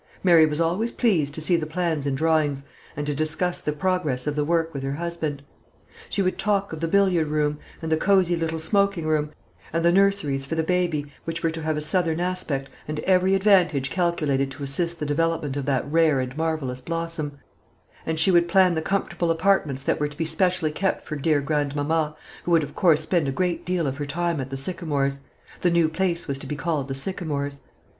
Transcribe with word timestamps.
Mary 0.23 0.47
was 0.47 0.59
always 0.59 0.91
pleased 0.91 1.31
to 1.35 1.41
see 1.41 1.55
the 1.55 1.67
plans 1.67 2.07
and 2.07 2.17
drawings, 2.17 2.63
and 2.97 3.05
to 3.05 3.13
discuss 3.13 3.61
the 3.61 3.71
progress 3.71 4.25
of 4.25 4.35
the 4.35 4.43
work 4.43 4.73
with 4.73 4.81
her 4.81 4.93
husband. 4.95 5.43
She 6.09 6.23
would 6.23 6.39
talk 6.39 6.73
of 6.73 6.79
the 6.79 6.87
billiard 6.87 7.27
room, 7.27 7.59
and 7.83 7.91
the 7.91 7.97
cosy 7.97 8.35
little 8.35 8.57
smoking 8.57 9.05
room, 9.05 9.29
and 9.71 9.85
the 9.85 9.91
nurseries 9.91 10.43
for 10.43 10.55
the 10.55 10.63
baby, 10.63 11.05
which 11.25 11.43
were 11.43 11.51
to 11.51 11.61
have 11.61 11.77
a 11.77 11.81
southern 11.81 12.19
aspect, 12.19 12.67
and 12.87 12.99
every 13.01 13.35
advantage 13.35 13.91
calculated 13.91 14.49
to 14.49 14.63
assist 14.63 14.97
the 14.99 15.05
development 15.05 15.55
of 15.55 15.67
that 15.67 15.85
rare 15.87 16.19
and 16.19 16.35
marvellous 16.35 16.81
blossom; 16.81 17.33
and 18.03 18.17
she 18.17 18.31
would 18.31 18.47
plan 18.47 18.73
the 18.73 18.81
comfortable 18.81 19.29
apartments 19.29 19.83
that 19.83 19.99
were 19.99 20.07
to 20.07 20.17
be 20.17 20.25
specially 20.25 20.71
kept 20.71 21.03
for 21.03 21.15
dear 21.15 21.41
grandmamma, 21.41 22.15
who 22.45 22.49
would 22.49 22.63
of 22.63 22.73
course 22.73 23.01
spend 23.01 23.27
a 23.27 23.31
great 23.31 23.63
deal 23.67 23.85
of 23.85 23.97
her 23.97 24.07
time 24.07 24.41
at 24.41 24.49
the 24.49 24.57
Sycamores 24.57 25.19
the 25.61 25.69
new 25.69 25.87
place 25.87 26.27
was 26.27 26.39
to 26.39 26.47
be 26.47 26.55
called 26.55 26.87
the 26.87 26.95
Sycamores. 26.95 27.61